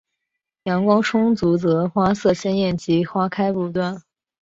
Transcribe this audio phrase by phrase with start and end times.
[0.63, 3.11] 阳光充足则花色鲜艳及开
[3.53, 4.01] 花不断。